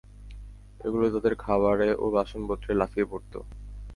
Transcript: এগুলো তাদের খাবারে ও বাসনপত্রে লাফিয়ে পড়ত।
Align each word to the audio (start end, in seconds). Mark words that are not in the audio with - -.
এগুলো 0.79 1.05
তাদের 1.13 1.33
খাবারে 1.43 1.89
ও 1.95 2.05
বাসনপত্রে 2.15 2.71
লাফিয়ে 2.81 3.09
পড়ত। 3.11 3.33